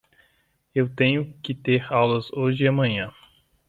[0.73, 3.13] Eu tenho que ter aulas hoje e amanhã.